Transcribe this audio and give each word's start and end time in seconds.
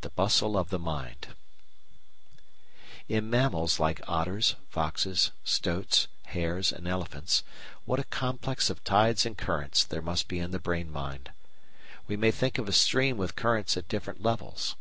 The 0.00 0.08
Bustle 0.08 0.56
of 0.56 0.70
the 0.70 0.78
Mind 0.78 1.36
In 3.10 3.28
mammals 3.28 3.78
like 3.78 4.00
otters, 4.08 4.56
foxes, 4.70 5.32
stoats, 5.44 6.08
hares, 6.28 6.72
and 6.72 6.88
elephants, 6.88 7.44
what 7.84 8.00
a 8.00 8.04
complex 8.04 8.70
of 8.70 8.82
tides 8.84 9.26
and 9.26 9.36
currents 9.36 9.84
there 9.84 10.00
must 10.00 10.28
be 10.28 10.38
in 10.38 10.52
the 10.52 10.58
brain 10.58 10.90
mind! 10.90 11.30
We 12.06 12.16
may 12.16 12.30
think 12.30 12.56
of 12.56 12.70
a 12.70 12.72
stream 12.72 13.18
with 13.18 13.36
currents 13.36 13.76
at 13.76 13.86
different 13.86 14.22
levels. 14.22 14.76